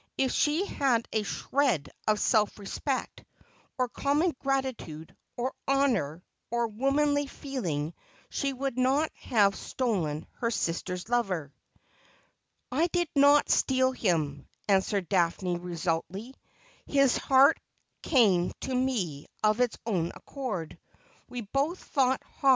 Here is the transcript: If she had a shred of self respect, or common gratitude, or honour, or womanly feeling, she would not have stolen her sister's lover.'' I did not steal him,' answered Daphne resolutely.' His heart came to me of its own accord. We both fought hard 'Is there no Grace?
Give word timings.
If 0.17 0.31
she 0.31 0.65
had 0.65 1.07
a 1.13 1.21
shred 1.21 1.91
of 2.07 2.19
self 2.19 2.57
respect, 2.57 3.23
or 3.77 3.87
common 3.87 4.35
gratitude, 4.39 5.15
or 5.37 5.53
honour, 5.67 6.23
or 6.49 6.65
womanly 6.69 7.27
feeling, 7.27 7.93
she 8.27 8.51
would 8.51 8.79
not 8.79 9.11
have 9.13 9.53
stolen 9.55 10.25
her 10.39 10.49
sister's 10.49 11.07
lover.'' 11.07 11.53
I 12.81 12.87
did 12.87 13.09
not 13.15 13.51
steal 13.51 13.91
him,' 13.91 14.47
answered 14.67 15.07
Daphne 15.07 15.59
resolutely.' 15.59 16.33
His 16.97 17.15
heart 17.17 17.59
came 18.01 18.53
to 18.61 18.73
me 18.73 19.27
of 19.43 19.59
its 19.61 19.77
own 19.85 20.13
accord. 20.15 20.79
We 21.29 21.41
both 21.41 21.77
fought 21.77 22.23
hard 22.23 22.23
'Is 22.23 22.25
there 22.25 22.25
no 22.25 22.41
Grace? 22.41 22.49